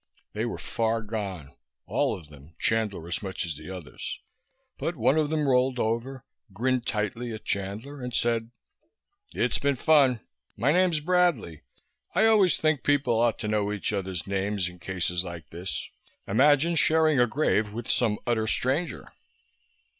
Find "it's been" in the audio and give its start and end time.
9.35-9.75